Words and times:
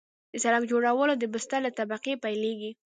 د 0.31 0.33
سرک 0.43 0.63
جوړول 0.71 1.09
د 1.17 1.23
بستر 1.33 1.59
له 1.65 1.71
طبقې 1.79 2.13
پیلیږي 2.23 2.71